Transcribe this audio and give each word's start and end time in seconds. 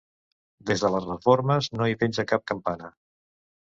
Des 0.69 0.85
de 0.85 0.91
les 0.95 1.05
reformes 1.11 1.71
no 1.79 1.91
hi 1.93 2.01
penja 2.03 2.29
cap 2.35 2.51
campana. 2.53 2.95